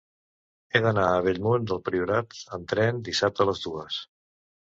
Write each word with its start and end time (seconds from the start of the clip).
He 0.69 0.79
d'anar 0.85 1.03
a 1.09 1.19
Bellmunt 1.25 1.67
del 1.71 1.81
Priorat 1.89 2.35
amb 2.57 2.67
tren 2.73 3.05
dissabte 3.09 3.43
a 3.45 3.47
les 3.51 3.65
dues. 3.67 4.01